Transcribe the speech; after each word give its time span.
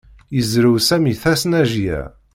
Yezrew 0.35 0.75
Sami 0.87 1.13
tasnajya. 1.21 1.99